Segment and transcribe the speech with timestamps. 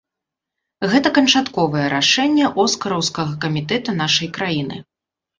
[0.91, 4.81] Гэта канчатковае рашэнне оскараўскага камітэта нашай краіны.